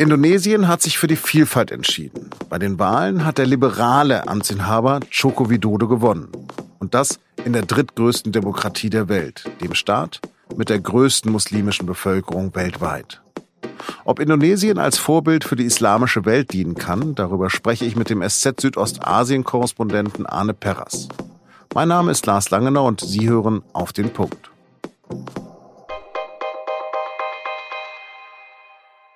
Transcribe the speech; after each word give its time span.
Indonesien 0.00 0.66
hat 0.66 0.80
sich 0.80 0.96
für 0.96 1.08
die 1.08 1.16
Vielfalt 1.16 1.70
entschieden. 1.70 2.30
Bei 2.48 2.58
den 2.58 2.78
Wahlen 2.78 3.26
hat 3.26 3.36
der 3.36 3.44
liberale 3.44 4.26
Amtsinhaber 4.28 5.00
Joko 5.10 5.50
Widodo 5.50 5.88
gewonnen. 5.88 6.28
Und 6.78 6.94
das 6.94 7.20
in 7.44 7.52
der 7.52 7.66
drittgrößten 7.66 8.32
Demokratie 8.32 8.88
der 8.88 9.10
Welt, 9.10 9.50
dem 9.60 9.74
Staat 9.74 10.22
mit 10.56 10.70
der 10.70 10.78
größten 10.78 11.30
muslimischen 11.30 11.84
Bevölkerung 11.84 12.54
weltweit. 12.54 13.20
Ob 14.06 14.20
Indonesien 14.20 14.78
als 14.78 14.96
Vorbild 14.96 15.44
für 15.44 15.56
die 15.56 15.66
islamische 15.66 16.24
Welt 16.24 16.54
dienen 16.54 16.76
kann, 16.76 17.14
darüber 17.14 17.50
spreche 17.50 17.84
ich 17.84 17.94
mit 17.94 18.08
dem 18.08 18.26
SZ 18.26 18.58
Südostasien-Korrespondenten 18.58 20.24
Arne 20.24 20.54
Perras. 20.54 21.08
Mein 21.74 21.88
Name 21.88 22.10
ist 22.12 22.24
Lars 22.24 22.48
Langenau 22.48 22.88
und 22.88 23.02
Sie 23.02 23.28
hören 23.28 23.60
auf 23.74 23.92
den 23.92 24.08
Punkt. 24.14 24.50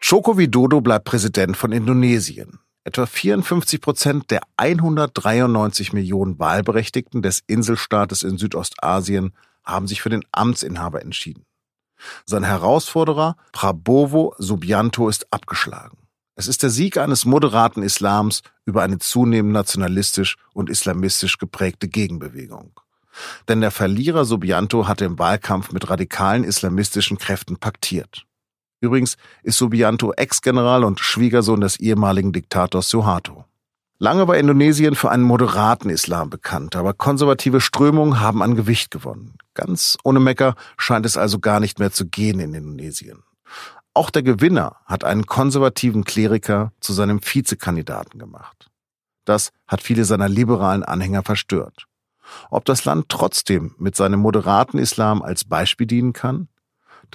Joko 0.06 0.36
Widodo 0.36 0.82
bleibt 0.82 1.06
Präsident 1.06 1.56
von 1.56 1.72
Indonesien. 1.72 2.58
Etwa 2.84 3.06
54 3.06 3.80
Prozent 3.80 4.30
der 4.30 4.42
193 4.58 5.94
Millionen 5.94 6.38
Wahlberechtigten 6.38 7.22
des 7.22 7.42
Inselstaates 7.46 8.22
in 8.22 8.36
Südostasien 8.36 9.32
haben 9.64 9.86
sich 9.86 10.02
für 10.02 10.10
den 10.10 10.22
Amtsinhaber 10.30 11.00
entschieden. 11.00 11.46
Sein 12.26 12.44
Herausforderer 12.44 13.36
Prabowo 13.52 14.34
Subianto 14.36 15.08
ist 15.08 15.32
abgeschlagen. 15.32 15.96
Es 16.36 16.48
ist 16.48 16.62
der 16.62 16.68
Sieg 16.68 16.98
eines 16.98 17.24
moderaten 17.24 17.82
Islams 17.82 18.42
über 18.66 18.82
eine 18.82 18.98
zunehmend 18.98 19.54
nationalistisch 19.54 20.36
und 20.52 20.68
islamistisch 20.68 21.38
geprägte 21.38 21.88
Gegenbewegung. 21.88 22.78
Denn 23.48 23.62
der 23.62 23.70
Verlierer 23.70 24.26
Subianto 24.26 24.86
hatte 24.86 25.06
im 25.06 25.18
Wahlkampf 25.18 25.72
mit 25.72 25.88
radikalen 25.88 26.44
islamistischen 26.44 27.16
Kräften 27.16 27.56
paktiert. 27.56 28.26
Übrigens 28.84 29.16
ist 29.42 29.56
Subianto 29.56 30.12
Ex-General 30.12 30.84
und 30.84 31.00
Schwiegersohn 31.00 31.62
des 31.62 31.80
ehemaligen 31.80 32.32
Diktators 32.32 32.88
Suharto. 32.90 33.44
Lange 33.98 34.28
war 34.28 34.36
Indonesien 34.36 34.94
für 34.94 35.10
einen 35.10 35.22
moderaten 35.22 35.88
Islam 35.88 36.28
bekannt, 36.28 36.76
aber 36.76 36.92
konservative 36.92 37.62
Strömungen 37.62 38.20
haben 38.20 38.42
an 38.42 38.56
Gewicht 38.56 38.90
gewonnen. 38.90 39.36
Ganz 39.54 39.96
ohne 40.04 40.20
Mecker 40.20 40.56
scheint 40.76 41.06
es 41.06 41.16
also 41.16 41.38
gar 41.38 41.60
nicht 41.60 41.78
mehr 41.78 41.92
zu 41.92 42.04
gehen 42.06 42.40
in 42.40 42.52
Indonesien. 42.52 43.22
Auch 43.94 44.10
der 44.10 44.22
Gewinner 44.22 44.76
hat 44.84 45.04
einen 45.04 45.24
konservativen 45.24 46.04
Kleriker 46.04 46.72
zu 46.80 46.92
seinem 46.92 47.20
Vizekandidaten 47.22 48.18
gemacht. 48.18 48.68
Das 49.24 49.52
hat 49.66 49.80
viele 49.80 50.04
seiner 50.04 50.28
liberalen 50.28 50.82
Anhänger 50.82 51.22
verstört. 51.22 51.86
Ob 52.50 52.66
das 52.66 52.84
Land 52.84 53.08
trotzdem 53.08 53.74
mit 53.78 53.96
seinem 53.96 54.20
moderaten 54.20 54.78
Islam 54.78 55.22
als 55.22 55.44
Beispiel 55.44 55.86
dienen 55.86 56.12
kann? 56.12 56.48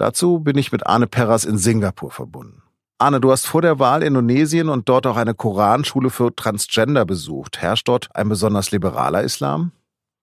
Dazu 0.00 0.40
bin 0.40 0.56
ich 0.56 0.72
mit 0.72 0.86
Arne 0.86 1.06
Perras 1.06 1.44
in 1.44 1.58
Singapur 1.58 2.10
verbunden. 2.10 2.62
Arne, 2.96 3.20
du 3.20 3.30
hast 3.30 3.46
vor 3.46 3.60
der 3.60 3.78
Wahl 3.78 4.02
Indonesien 4.02 4.70
und 4.70 4.88
dort 4.88 5.06
auch 5.06 5.18
eine 5.18 5.34
Koranschule 5.34 6.08
für 6.08 6.34
Transgender 6.34 7.04
besucht. 7.04 7.60
Herrscht 7.60 7.86
dort 7.86 8.08
ein 8.14 8.30
besonders 8.30 8.70
liberaler 8.70 9.22
Islam? 9.22 9.72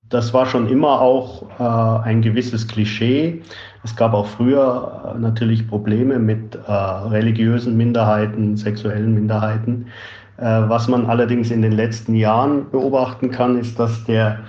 Das 0.10 0.34
war 0.34 0.48
schon 0.48 0.68
immer 0.68 1.00
auch 1.00 1.44
äh, 1.60 2.08
ein 2.08 2.24
gewisses 2.24 2.68
Klischee. 2.68 3.44
Es 3.84 3.96
gab 3.96 4.16
auch 4.16 4.26
früher 4.26 5.14
äh, 5.16 5.20
natürlich 5.20 5.68
Probleme 5.68 6.18
mit 6.18 6.56
äh, 6.56 6.72
religiösen 6.72 7.78
Minderheiten, 7.78 8.58
sexuellen 8.58 9.14
Minderheiten. 9.14 9.90
Äh, 10.38 10.44
was 10.44 10.88
man 10.88 11.06
allerdings 11.06 11.52
in 11.52 11.62
den 11.62 11.74
letzten 11.74 12.16
Jahren 12.16 12.72
beobachten 12.72 13.30
kann, 13.30 13.60
ist, 13.60 13.78
dass 13.78 14.04
der 14.06 14.40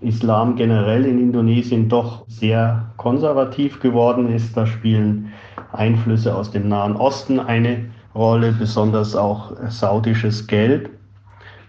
Islam 0.00 0.56
generell 0.56 1.04
in 1.04 1.18
Indonesien 1.18 1.88
doch 1.88 2.24
sehr 2.28 2.86
konservativ 2.96 3.80
geworden 3.80 4.32
ist. 4.32 4.56
Da 4.56 4.66
spielen 4.66 5.32
Einflüsse 5.72 6.34
aus 6.34 6.50
dem 6.50 6.68
Nahen 6.68 6.96
Osten 6.96 7.38
eine 7.38 7.86
Rolle, 8.14 8.52
besonders 8.58 9.14
auch 9.14 9.52
saudisches 9.68 10.46
Geld. 10.46 10.90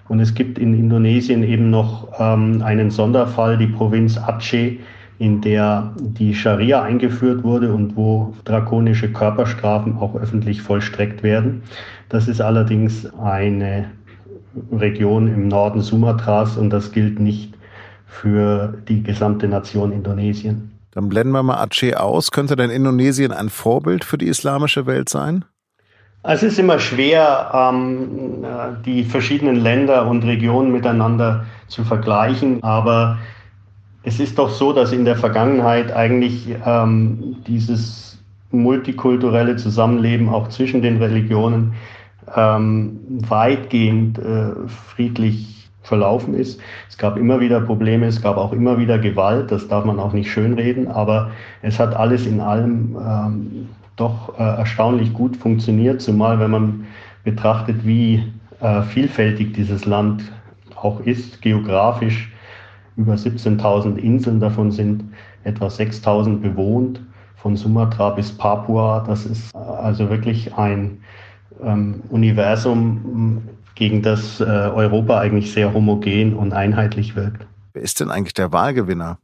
Und 0.07 0.19
es 0.19 0.33
gibt 0.33 0.57
in 0.59 0.73
Indonesien 0.73 1.43
eben 1.43 1.69
noch 1.69 2.07
ähm, 2.19 2.61
einen 2.63 2.89
Sonderfall, 2.89 3.57
die 3.57 3.67
Provinz 3.67 4.17
Aceh, 4.17 4.79
in 5.19 5.39
der 5.39 5.93
die 5.99 6.33
Scharia 6.33 6.81
eingeführt 6.81 7.43
wurde 7.43 7.71
und 7.71 7.95
wo 7.95 8.33
drakonische 8.43 9.11
Körperstrafen 9.11 9.97
auch 9.97 10.15
öffentlich 10.15 10.61
vollstreckt 10.61 11.21
werden. 11.21 11.61
Das 12.09 12.27
ist 12.27 12.41
allerdings 12.41 13.05
eine 13.19 13.85
Region 14.71 15.27
im 15.27 15.47
Norden 15.47 15.81
Sumatras 15.81 16.57
und 16.57 16.71
das 16.71 16.91
gilt 16.91 17.19
nicht 17.19 17.53
für 18.11 18.73
die 18.87 19.01
gesamte 19.01 19.47
Nation 19.47 19.91
Indonesien. 19.91 20.71
Dann 20.91 21.07
blenden 21.07 21.31
wir 21.31 21.41
mal 21.41 21.63
Aceh 21.63 21.95
aus. 21.95 22.31
Könnte 22.31 22.57
denn 22.57 22.69
Indonesien 22.69 23.31
ein 23.31 23.49
Vorbild 23.49 24.03
für 24.03 24.17
die 24.17 24.27
islamische 24.27 24.85
Welt 24.85 25.07
sein? 25.07 25.45
Es 26.23 26.43
ist 26.43 26.59
immer 26.59 26.77
schwer, 26.77 27.51
ähm, 27.53 28.45
die 28.85 29.05
verschiedenen 29.05 29.55
Länder 29.55 30.07
und 30.07 30.23
Regionen 30.23 30.71
miteinander 30.71 31.45
zu 31.67 31.83
vergleichen, 31.83 32.61
aber 32.61 33.17
es 34.03 34.19
ist 34.19 34.37
doch 34.37 34.49
so, 34.49 34.73
dass 34.73 34.91
in 34.91 35.05
der 35.05 35.15
Vergangenheit 35.15 35.91
eigentlich 35.91 36.47
ähm, 36.65 37.37
dieses 37.47 38.19
multikulturelle 38.51 39.55
Zusammenleben 39.55 40.29
auch 40.29 40.49
zwischen 40.49 40.81
den 40.81 40.97
Religionen 40.97 41.73
ähm, 42.35 42.99
weitgehend 43.27 44.19
äh, 44.19 44.67
friedlich 44.67 45.60
verlaufen 45.83 46.33
ist. 46.33 46.59
Es 46.89 46.97
gab 46.97 47.17
immer 47.17 47.39
wieder 47.39 47.59
Probleme, 47.61 48.05
es 48.05 48.21
gab 48.21 48.37
auch 48.37 48.53
immer 48.53 48.77
wieder 48.77 48.99
Gewalt, 48.99 49.51
das 49.51 49.67
darf 49.67 49.85
man 49.85 49.99
auch 49.99 50.13
nicht 50.13 50.31
schönreden, 50.31 50.87
aber 50.87 51.31
es 51.61 51.79
hat 51.79 51.95
alles 51.95 52.25
in 52.25 52.39
allem 52.39 52.95
ähm, 52.95 53.69
doch 53.95 54.37
äh, 54.37 54.43
erstaunlich 54.43 55.13
gut 55.13 55.35
funktioniert, 55.35 56.01
zumal 56.01 56.39
wenn 56.39 56.51
man 56.51 56.87
betrachtet, 57.23 57.85
wie 57.85 58.23
äh, 58.59 58.81
vielfältig 58.83 59.53
dieses 59.53 59.85
Land 59.85 60.23
auch 60.75 60.99
ist, 61.01 61.41
geografisch 61.41 62.31
über 62.97 63.13
17.000 63.13 63.97
Inseln, 63.97 64.39
davon 64.39 64.71
sind 64.71 65.03
etwa 65.43 65.67
6.000 65.67 66.41
bewohnt, 66.41 67.01
von 67.35 67.55
Sumatra 67.55 68.11
bis 68.11 68.31
Papua. 68.31 69.03
Das 69.07 69.25
ist 69.25 69.53
äh, 69.55 69.57
also 69.57 70.09
wirklich 70.09 70.53
ein 70.55 70.99
ähm, 71.63 72.01
Universum, 72.09 73.41
gegen 73.75 74.01
das 74.01 74.39
äh, 74.39 74.43
Europa 74.43 75.19
eigentlich 75.19 75.51
sehr 75.53 75.73
homogen 75.73 76.35
und 76.35 76.53
einheitlich 76.53 77.15
wirkt. 77.15 77.45
Wer 77.73 77.81
ist 77.83 77.99
denn 77.99 78.11
eigentlich 78.11 78.33
der 78.33 78.51
Wahlgewinner? 78.51 79.17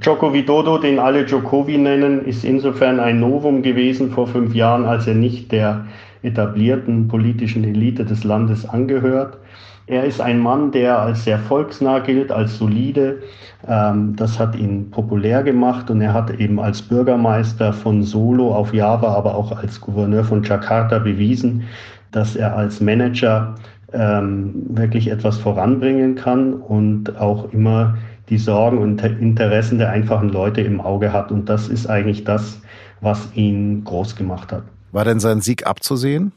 Joko 0.00 0.32
Widodo, 0.32 0.78
den 0.78 0.98
alle 0.98 1.24
Jokowi 1.24 1.78
nennen, 1.78 2.24
ist 2.24 2.44
insofern 2.44 3.00
ein 3.00 3.20
Novum 3.20 3.62
gewesen 3.62 4.10
vor 4.10 4.26
fünf 4.26 4.54
Jahren, 4.54 4.84
als 4.84 5.06
er 5.06 5.14
nicht 5.14 5.52
der 5.52 5.86
etablierten 6.22 7.08
politischen 7.08 7.64
Elite 7.64 8.04
des 8.04 8.24
Landes 8.24 8.68
angehört. 8.68 9.38
Er 9.86 10.04
ist 10.04 10.20
ein 10.20 10.40
Mann, 10.40 10.72
der 10.72 10.98
als 10.98 11.22
sehr 11.22 11.38
volksnah 11.38 12.00
gilt, 12.00 12.32
als 12.32 12.58
solide. 12.58 13.22
Ähm, 13.68 14.16
das 14.16 14.38
hat 14.38 14.56
ihn 14.56 14.90
populär 14.90 15.44
gemacht 15.44 15.88
und 15.90 16.00
er 16.00 16.12
hat 16.12 16.30
eben 16.40 16.58
als 16.58 16.82
Bürgermeister 16.82 17.72
von 17.72 18.02
Solo 18.02 18.52
auf 18.52 18.74
Java, 18.74 19.14
aber 19.14 19.36
auch 19.36 19.52
als 19.52 19.80
Gouverneur 19.80 20.24
von 20.24 20.42
Jakarta 20.42 20.98
bewiesen, 20.98 21.62
dass 22.10 22.34
er 22.34 22.56
als 22.56 22.80
Manager 22.80 23.54
ähm, 23.92 24.66
wirklich 24.70 25.08
etwas 25.10 25.38
voranbringen 25.38 26.14
kann 26.14 26.54
und 26.54 27.18
auch 27.18 27.52
immer 27.52 27.96
die 28.28 28.38
Sorgen 28.38 28.78
und 28.78 29.02
Interessen 29.02 29.78
der 29.78 29.90
einfachen 29.90 30.30
Leute 30.30 30.60
im 30.60 30.80
Auge 30.80 31.12
hat. 31.12 31.30
Und 31.30 31.48
das 31.48 31.68
ist 31.68 31.86
eigentlich 31.86 32.24
das, 32.24 32.60
was 33.00 33.28
ihn 33.34 33.84
groß 33.84 34.16
gemacht 34.16 34.52
hat. 34.52 34.62
War 34.92 35.04
denn 35.04 35.20
sein 35.20 35.40
Sieg 35.40 35.66
abzusehen? 35.66 36.32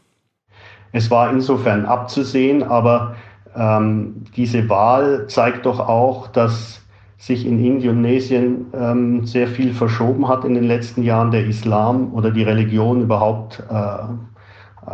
Es 0.92 1.10
war 1.10 1.32
insofern 1.32 1.86
abzusehen, 1.86 2.64
aber 2.64 3.16
ähm, 3.56 4.24
diese 4.36 4.70
Wahl 4.70 5.28
zeigt 5.28 5.66
doch 5.66 5.80
auch, 5.80 6.28
dass 6.28 6.82
sich 7.18 7.46
in 7.46 7.64
Indonesien 7.64 8.68
ähm, 8.74 9.26
sehr 9.26 9.48
viel 9.48 9.74
verschoben 9.74 10.28
hat 10.28 10.46
in 10.46 10.54
den 10.54 10.64
letzten 10.64 11.04
Jahren. 11.04 11.32
Der 11.32 11.46
Islam 11.46 12.14
oder 12.14 12.32
die 12.32 12.44
Religion 12.44 13.02
überhaupt 13.02 13.62
äh, 13.70 13.98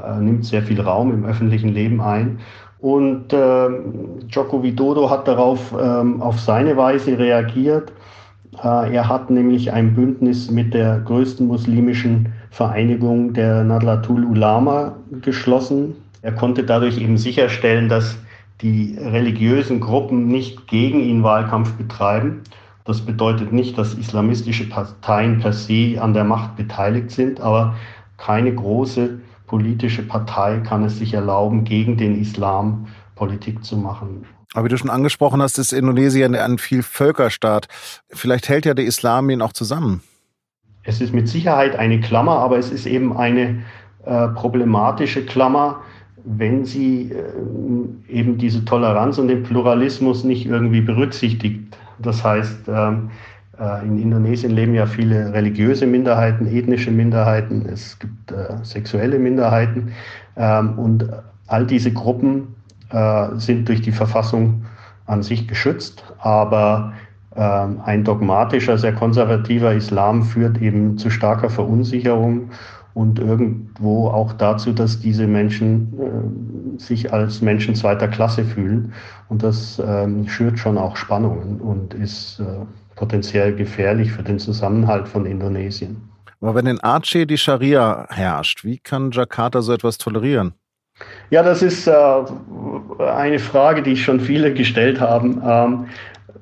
äh, 0.04 0.22
nimmt 0.22 0.46
sehr 0.46 0.62
viel 0.62 0.82
Raum 0.82 1.12
im 1.14 1.26
öffentlichen 1.26 1.70
Leben 1.70 2.02
ein. 2.02 2.40
Und 2.80 3.34
äh, 3.34 3.68
Joko 4.30 4.62
Widodo 4.62 5.10
hat 5.10 5.28
darauf 5.28 5.74
ähm, 5.80 6.22
auf 6.22 6.40
seine 6.40 6.78
Weise 6.78 7.18
reagiert. 7.18 7.92
Äh, 8.64 8.94
er 8.94 9.10
hat 9.10 9.30
nämlich 9.30 9.72
ein 9.72 9.96
Bündnis 9.96 10.52
mit 10.52 10.74
der 10.74 11.00
größten 11.00 11.48
muslimischen 11.48 12.34
Vereinigung 12.52 13.34
der 13.34 13.64
Nadlatul 13.64 14.24
Ulama 14.24 14.94
geschlossen. 15.22 15.96
Er 16.22 16.34
konnte 16.34 16.64
dadurch 16.64 16.98
eben 16.98 17.18
sicherstellen, 17.18 17.90
dass 17.90 18.18
die 18.62 18.98
religiösen 19.00 19.80
Gruppen 19.80 20.28
nicht 20.28 20.68
gegen 20.68 21.00
ihn 21.00 21.24
Wahlkampf 21.24 21.74
betreiben. 21.74 22.42
Das 22.86 23.02
bedeutet 23.02 23.52
nicht, 23.52 23.78
dass 23.78 23.96
islamistische 23.96 24.70
Parteien 24.70 25.40
per 25.40 25.54
se 25.54 25.98
an 26.00 26.14
der 26.14 26.24
Macht 26.24 26.56
beteiligt 26.56 27.12
sind, 27.12 27.42
aber 27.42 27.76
keine 28.18 28.54
große 28.54 29.20
politische 29.48 30.04
Partei 30.04 30.60
kann 30.60 30.84
es 30.84 31.00
sich 31.00 31.14
erlauben, 31.14 31.64
gegen 31.64 31.98
den 31.98 32.20
Islam 32.20 32.88
Politik 33.16 33.64
zu 33.64 33.78
machen. 33.78 34.26
Aber 34.54 34.66
wie 34.66 34.70
du 34.70 34.78
schon 34.78 34.90
angesprochen 34.90 35.42
hast, 35.42 35.58
ist 35.58 35.74
Indonesien 35.74 36.36
ein 36.36 36.58
Vielvölkerstaat. 36.58 37.68
Vielleicht 38.10 38.48
hält 38.50 38.66
ja 38.66 38.74
der 38.74 38.86
Islam 38.86 39.30
ihn 39.30 39.42
auch 39.42 39.54
zusammen. 39.54 40.02
Es 40.84 41.02
ist 41.02 41.14
mit 41.14 41.28
Sicherheit 41.28 41.76
eine 41.76 42.00
Klammer, 42.00 42.38
aber 42.38 42.58
es 42.58 42.72
ist 42.72 42.86
eben 42.86 43.18
eine 43.18 43.64
äh, 44.06 44.28
problematische 44.30 45.26
Klammer, 45.26 45.82
wenn 46.24 46.64
sie 46.64 47.12
äh, 47.12 48.12
eben 48.12 48.38
diese 48.38 48.64
Toleranz 48.66 49.18
und 49.18 49.28
den 49.28 49.44
Pluralismus 49.44 50.24
nicht 50.24 50.46
irgendwie 50.46 50.82
berücksichtigt. 50.82 51.76
Das 52.00 52.24
heißt, 52.24 52.68
äh, 52.68 52.92
in 53.84 54.00
Indonesien 54.00 54.52
leben 54.52 54.74
ja 54.74 54.86
viele 54.86 55.34
religiöse 55.34 55.88
Minderheiten, 55.88 56.48
ethnische 56.48 56.92
Minderheiten, 56.92 57.66
es 57.72 57.98
gibt 58.00 58.32
äh, 58.32 58.64
sexuelle 58.64 59.20
Minderheiten 59.20 59.94
ähm, 60.36 60.78
und 60.78 61.10
all 61.48 61.66
diese 61.66 61.92
Gruppen 61.92 62.56
äh, 62.90 63.28
sind 63.38 63.70
durch 63.70 63.82
die 63.82 63.92
Verfassung 63.92 64.66
an 65.06 65.24
sich 65.24 65.48
geschützt, 65.48 66.04
aber 66.20 66.94
ähm, 67.36 67.82
ein 67.84 68.04
dogmatischer, 68.04 68.78
sehr 68.78 68.94
konservativer 68.94 69.74
Islam 69.74 70.24
führt 70.24 70.62
eben 70.62 70.98
zu 70.98 71.10
starker 71.10 71.50
Verunsicherung 71.50 72.50
und 72.94 73.20
irgendwo 73.20 74.08
auch 74.08 74.32
dazu, 74.34 74.72
dass 74.72 75.00
diese 75.00 75.28
Menschen 75.28 75.94
äh, 76.00 76.80
sich 76.80 77.12
als 77.12 77.42
Menschen 77.42 77.76
zweiter 77.76 78.08
Klasse 78.08 78.46
fühlen. 78.46 78.94
Und 79.28 79.44
das 79.44 79.82
ähm, 79.86 80.28
schürt 80.28 80.60
schon 80.60 80.78
auch 80.78 80.96
Spannungen 80.96 81.60
und 81.60 81.94
ist 81.94 82.40
äh, 82.40 82.44
potenziell 82.96 83.56
gefährlich 83.56 84.12
für 84.12 84.24
den 84.24 84.40
Zusammenhalt 84.40 85.08
von 85.08 85.26
Indonesien. 85.26 85.98
Aber 86.42 86.56
wenn 86.56 86.68
in 86.68 86.84
Aceh 86.84 87.26
die 87.26 87.38
Scharia 87.38 88.08
herrscht, 88.10 88.64
wie 88.64 88.78
kann 88.78 89.12
Jakarta 89.12 89.62
so 89.62 89.74
etwas 89.74 89.98
tolerieren? 89.98 90.54
Ja, 91.30 91.44
das 91.44 91.62
ist 91.62 91.88
äh, 91.88 91.94
eine 93.00 93.40
Frage, 93.40 93.82
die 93.82 93.98
schon 93.98 94.20
viele 94.20 94.54
gestellt 94.54 95.00
haben. 95.00 95.42
Ähm, 95.46 95.86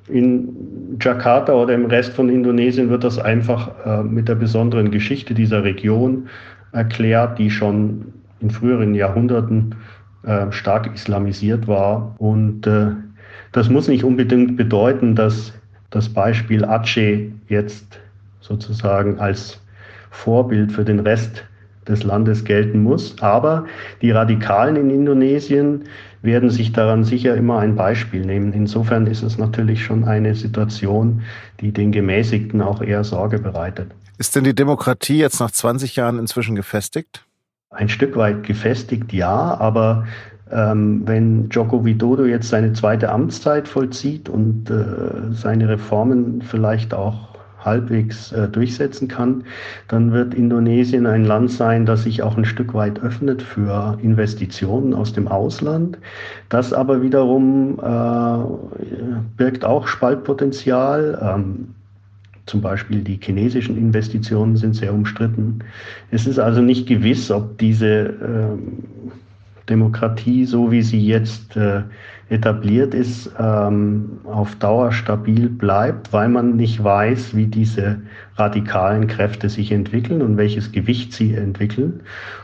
in 0.09 0.97
Jakarta 1.01 1.53
oder 1.53 1.73
im 1.73 1.85
Rest 1.85 2.13
von 2.13 2.29
Indonesien 2.29 2.89
wird 2.89 3.03
das 3.03 3.17
einfach 3.17 3.71
äh, 3.85 4.03
mit 4.03 4.27
der 4.27 4.35
besonderen 4.35 4.91
Geschichte 4.91 5.33
dieser 5.33 5.63
Region 5.63 6.27
erklärt, 6.71 7.39
die 7.39 7.49
schon 7.49 8.13
in 8.41 8.51
früheren 8.51 8.93
Jahrhunderten 8.93 9.75
äh, 10.23 10.51
stark 10.51 10.93
islamisiert 10.93 11.67
war. 11.67 12.15
Und 12.17 12.67
äh, 12.67 12.91
das 13.53 13.69
muss 13.69 13.87
nicht 13.87 14.03
unbedingt 14.03 14.57
bedeuten, 14.57 15.15
dass 15.15 15.53
das 15.93 16.09
Beispiel 16.09 16.65
Aceh 16.65 17.31
jetzt 17.49 17.99
sozusagen 18.41 19.19
als 19.19 19.59
Vorbild 20.09 20.71
für 20.71 20.83
den 20.83 20.99
Rest 20.99 21.43
des 21.87 22.03
Landes 22.03 22.43
gelten 22.43 22.81
muss. 22.81 23.15
Aber 23.21 23.65
die 24.01 24.11
Radikalen 24.11 24.75
in 24.75 24.89
Indonesien 24.89 25.83
werden 26.23 26.49
sich 26.49 26.71
daran 26.71 27.03
sicher 27.03 27.35
immer 27.35 27.59
ein 27.59 27.75
Beispiel 27.75 28.25
nehmen. 28.25 28.53
Insofern 28.53 29.05
ist 29.05 29.21
es 29.21 29.37
natürlich 29.37 29.83
schon 29.83 30.03
eine 30.05 30.33
Situation, 30.33 31.21
die 31.59 31.71
den 31.71 31.91
Gemäßigten 31.91 32.61
auch 32.61 32.81
eher 32.81 33.03
Sorge 33.03 33.37
bereitet. 33.37 33.91
Ist 34.17 34.35
denn 34.35 34.45
die 34.45 34.55
Demokratie 34.55 35.17
jetzt 35.17 35.39
nach 35.39 35.51
20 35.51 35.95
Jahren 35.95 36.17
inzwischen 36.17 36.55
gefestigt? 36.55 37.25
Ein 37.69 37.89
Stück 37.89 38.15
weit 38.15 38.43
gefestigt, 38.43 39.13
ja, 39.13 39.57
aber 39.59 40.05
ähm, 40.51 41.03
wenn 41.05 41.49
Joko 41.49 41.85
Widodo 41.85 42.25
jetzt 42.25 42.49
seine 42.49 42.73
zweite 42.73 43.11
Amtszeit 43.11 43.67
vollzieht 43.67 44.29
und 44.29 44.69
äh, 44.69 45.33
seine 45.33 45.69
Reformen 45.69 46.41
vielleicht 46.41 46.93
auch 46.93 47.33
halbwegs 47.65 48.31
äh, 48.31 48.47
durchsetzen 48.47 49.07
kann, 49.07 49.43
dann 49.87 50.11
wird 50.11 50.33
Indonesien 50.33 51.05
ein 51.05 51.23
Land 51.23 51.51
sein, 51.51 51.85
das 51.85 52.03
sich 52.03 52.21
auch 52.21 52.37
ein 52.37 52.45
Stück 52.45 52.73
weit 52.73 53.01
öffnet 53.01 53.41
für 53.41 53.97
Investitionen 54.01 54.93
aus 54.93 55.13
dem 55.13 55.27
Ausland. 55.27 55.97
Das 56.49 56.73
aber 56.73 57.01
wiederum 57.01 57.79
äh, 57.79 58.85
birgt 59.37 59.65
auch 59.65 59.87
Spaltpotenzial. 59.87 61.19
Ähm, 61.21 61.75
zum 62.45 62.59
Beispiel 62.59 63.01
die 63.01 63.19
chinesischen 63.21 63.77
Investitionen 63.77 64.57
sind 64.57 64.75
sehr 64.75 64.93
umstritten. 64.93 65.59
Es 66.11 66.27
ist 66.27 66.39
also 66.39 66.61
nicht 66.61 66.87
gewiss, 66.87 67.31
ob 67.31 67.57
diese 67.57 67.87
ähm, 68.21 68.83
Demokratie, 69.69 70.45
so 70.45 70.71
wie 70.71 70.81
sie 70.81 71.05
jetzt 71.05 71.55
äh, 71.55 71.83
etabliert 72.29 72.93
ist, 72.93 73.31
ähm, 73.39 74.19
auf 74.25 74.55
Dauer 74.55 74.91
stabil 74.91 75.49
bleibt, 75.49 76.11
weil 76.11 76.29
man 76.29 76.55
nicht 76.55 76.83
weiß, 76.83 77.35
wie 77.35 77.47
diese 77.47 77.97
radikalen 78.35 79.07
Kräfte 79.07 79.49
sich 79.49 79.71
entwickeln 79.71 80.21
und 80.21 80.37
welches 80.37 80.71
Gewicht 80.71 81.13
sie 81.13 81.33
entwickeln. 81.35 82.01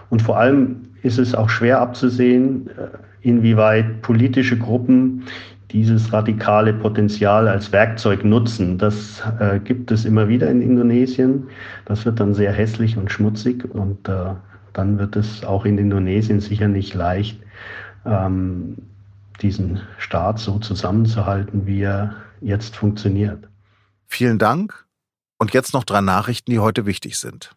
Und 0.09 0.21
vor 0.21 0.37
allem 0.37 0.77
ist 1.01 1.17
es 1.17 1.33
auch 1.33 1.49
schwer 1.49 1.81
abzusehen, 1.81 2.67
äh, 2.67 2.97
inwieweit 3.21 4.01
politische 4.01 4.57
Gruppen 4.57 5.23
dieses 5.71 6.11
radikale 6.11 6.73
Potenzial 6.73 7.47
als 7.47 7.71
Werkzeug 7.71 8.23
nutzen. 8.23 8.77
Das 8.77 9.21
äh, 9.39 9.59
gibt 9.59 9.91
es 9.91 10.05
immer 10.05 10.27
wieder 10.27 10.49
in 10.49 10.61
Indonesien. 10.61 11.47
Das 11.85 12.05
wird 12.05 12.19
dann 12.19 12.33
sehr 12.33 12.51
hässlich 12.51 12.97
und 12.97 13.11
schmutzig 13.11 13.65
und 13.73 14.07
äh, 14.09 14.33
dann 14.79 14.97
wird 14.97 15.17
es 15.17 15.43
auch 15.43 15.65
in 15.65 15.77
Indonesien 15.77 16.39
sicher 16.39 16.69
nicht 16.69 16.93
leicht, 16.93 17.37
ähm, 18.05 18.77
diesen 19.41 19.81
Staat 19.97 20.39
so 20.39 20.57
zusammenzuhalten, 20.57 21.65
wie 21.65 21.81
er 21.81 22.15
jetzt 22.39 22.77
funktioniert. 22.77 23.49
Vielen 24.07 24.39
Dank. 24.39 24.85
Und 25.37 25.53
jetzt 25.53 25.73
noch 25.73 25.83
drei 25.83 25.99
Nachrichten, 25.99 26.51
die 26.51 26.59
heute 26.59 26.85
wichtig 26.85 27.17
sind. 27.17 27.51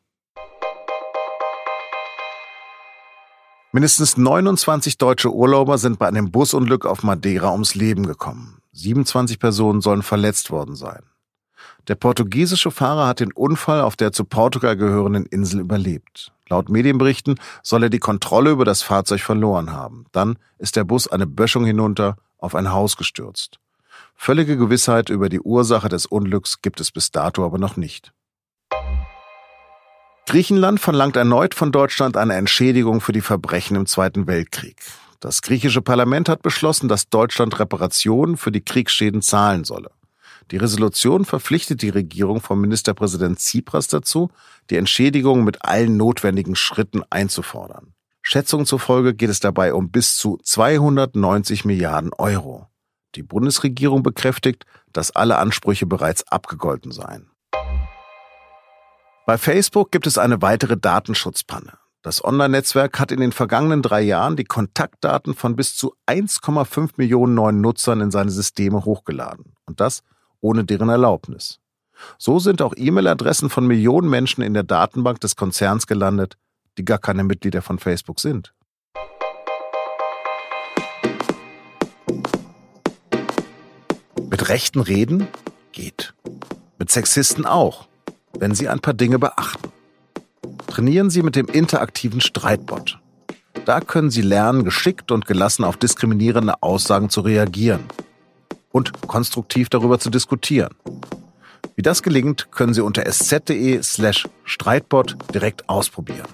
Mindestens 3.70 4.16
29 4.16 4.98
deutsche 4.98 5.32
Urlauber 5.32 5.78
sind 5.78 6.00
bei 6.00 6.08
einem 6.08 6.32
Busunglück 6.32 6.86
auf 6.86 7.04
Madeira 7.04 7.52
ums 7.52 7.76
Leben 7.76 8.04
gekommen. 8.04 8.58
27 8.72 9.38
Personen 9.38 9.80
sollen 9.80 10.02
verletzt 10.02 10.50
worden 10.50 10.74
sein. 10.74 11.04
Der 11.86 11.94
portugiesische 11.94 12.72
Fahrer 12.72 13.06
hat 13.06 13.20
den 13.20 13.32
Unfall 13.32 13.80
auf 13.80 13.94
der 13.94 14.12
zu 14.12 14.24
Portugal 14.24 14.76
gehörenden 14.76 15.26
Insel 15.26 15.60
überlebt. 15.60 16.32
Laut 16.52 16.68
Medienberichten 16.68 17.40
soll 17.62 17.84
er 17.84 17.88
die 17.88 17.98
Kontrolle 17.98 18.50
über 18.50 18.66
das 18.66 18.82
Fahrzeug 18.82 19.22
verloren 19.22 19.72
haben. 19.72 20.04
Dann 20.12 20.38
ist 20.58 20.76
der 20.76 20.84
Bus 20.84 21.08
eine 21.08 21.26
Böschung 21.26 21.64
hinunter 21.64 22.18
auf 22.36 22.54
ein 22.54 22.70
Haus 22.70 22.98
gestürzt. 22.98 23.58
Völlige 24.14 24.58
Gewissheit 24.58 25.08
über 25.08 25.30
die 25.30 25.40
Ursache 25.40 25.88
des 25.88 26.04
Unglücks 26.04 26.60
gibt 26.60 26.78
es 26.82 26.90
bis 26.90 27.10
dato 27.10 27.42
aber 27.46 27.56
noch 27.56 27.78
nicht. 27.78 28.12
Griechenland 30.26 30.78
verlangt 30.78 31.16
erneut 31.16 31.54
von 31.54 31.72
Deutschland 31.72 32.18
eine 32.18 32.34
Entschädigung 32.34 33.00
für 33.00 33.12
die 33.12 33.22
Verbrechen 33.22 33.74
im 33.74 33.86
Zweiten 33.86 34.26
Weltkrieg. 34.26 34.76
Das 35.20 35.40
griechische 35.40 35.80
Parlament 35.80 36.28
hat 36.28 36.42
beschlossen, 36.42 36.86
dass 36.86 37.08
Deutschland 37.08 37.58
Reparationen 37.60 38.36
für 38.36 38.52
die 38.52 38.62
Kriegsschäden 38.62 39.22
zahlen 39.22 39.64
solle. 39.64 39.90
Die 40.50 40.56
Resolution 40.56 41.24
verpflichtet 41.24 41.82
die 41.82 41.88
Regierung 41.88 42.40
von 42.40 42.60
Ministerpräsident 42.60 43.38
Tsipras 43.38 43.88
dazu, 43.88 44.30
die 44.70 44.76
Entschädigung 44.76 45.44
mit 45.44 45.64
allen 45.64 45.96
notwendigen 45.96 46.56
Schritten 46.56 47.02
einzufordern. 47.10 47.94
Schätzungen 48.22 48.66
zufolge 48.66 49.14
geht 49.14 49.30
es 49.30 49.40
dabei 49.40 49.74
um 49.74 49.90
bis 49.90 50.16
zu 50.16 50.38
290 50.42 51.64
Milliarden 51.64 52.12
Euro. 52.14 52.68
Die 53.14 53.22
Bundesregierung 53.22 54.02
bekräftigt, 54.02 54.64
dass 54.92 55.10
alle 55.10 55.38
Ansprüche 55.38 55.86
bereits 55.86 56.26
abgegolten 56.28 56.92
seien. 56.92 57.30
Bei 59.26 59.38
Facebook 59.38 59.92
gibt 59.92 60.06
es 60.06 60.18
eine 60.18 60.42
weitere 60.42 60.76
Datenschutzpanne. 60.76 61.78
Das 62.02 62.24
Online-Netzwerk 62.24 62.98
hat 62.98 63.12
in 63.12 63.20
den 63.20 63.30
vergangenen 63.30 63.80
drei 63.80 64.00
Jahren 64.00 64.34
die 64.34 64.44
Kontaktdaten 64.44 65.34
von 65.34 65.54
bis 65.54 65.76
zu 65.76 65.94
1,5 66.08 66.94
Millionen 66.96 67.34
neuen 67.34 67.60
Nutzern 67.60 68.00
in 68.00 68.10
seine 68.10 68.32
Systeme 68.32 68.84
hochgeladen. 68.84 69.54
Und 69.66 69.80
das 69.80 70.02
ohne 70.42 70.64
deren 70.64 70.90
Erlaubnis. 70.90 71.60
So 72.18 72.38
sind 72.38 72.60
auch 72.60 72.74
E-Mail-Adressen 72.76 73.48
von 73.48 73.66
Millionen 73.66 74.10
Menschen 74.10 74.42
in 74.42 74.54
der 74.54 74.64
Datenbank 74.64 75.20
des 75.20 75.36
Konzerns 75.36 75.86
gelandet, 75.86 76.36
die 76.76 76.84
gar 76.84 76.98
keine 76.98 77.24
Mitglieder 77.24 77.62
von 77.62 77.78
Facebook 77.78 78.20
sind. 78.20 78.52
Mit 84.30 84.48
Rechten 84.48 84.80
reden? 84.80 85.28
Geht. 85.70 86.14
Mit 86.78 86.90
Sexisten 86.90 87.46
auch, 87.46 87.86
wenn 88.38 88.54
sie 88.54 88.68
ein 88.68 88.80
paar 88.80 88.94
Dinge 88.94 89.18
beachten. 89.18 89.70
Trainieren 90.66 91.10
Sie 91.10 91.22
mit 91.22 91.36
dem 91.36 91.46
interaktiven 91.46 92.22
Streitbot. 92.22 92.98
Da 93.66 93.80
können 93.80 94.10
Sie 94.10 94.22
lernen, 94.22 94.64
geschickt 94.64 95.12
und 95.12 95.26
gelassen 95.26 95.64
auf 95.64 95.76
diskriminierende 95.76 96.62
Aussagen 96.62 97.10
zu 97.10 97.20
reagieren 97.20 97.84
und 98.72 99.06
konstruktiv 99.06 99.68
darüber 99.68 99.98
zu 99.98 100.10
diskutieren. 100.10 100.74
Wie 101.76 101.82
das 101.82 102.02
gelingt, 102.02 102.50
können 102.50 102.74
Sie 102.74 102.82
unter 102.82 103.06
sz.de 103.06 103.82
slash 103.82 104.28
Streitbot 104.44 105.16
direkt 105.32 105.68
ausprobieren. 105.68 106.28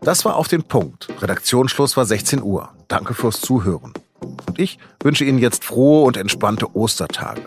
Das 0.00 0.24
war 0.24 0.36
auf 0.36 0.48
den 0.48 0.64
Punkt. 0.64 1.08
Redaktionsschluss 1.20 1.96
war 1.96 2.04
16 2.04 2.42
Uhr. 2.42 2.70
Danke 2.88 3.14
fürs 3.14 3.40
Zuhören. 3.40 3.92
Und 4.20 4.58
ich 4.58 4.78
wünsche 5.02 5.24
Ihnen 5.24 5.38
jetzt 5.38 5.64
frohe 5.64 6.04
und 6.04 6.16
entspannte 6.16 6.74
Ostertage. 6.76 7.42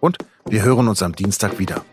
Und 0.00 0.18
wir 0.46 0.62
hören 0.62 0.88
uns 0.88 1.02
am 1.02 1.14
Dienstag 1.14 1.58
wieder. 1.58 1.84